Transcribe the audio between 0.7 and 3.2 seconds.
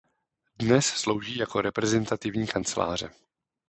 slouží jako reprezentativní kanceláře.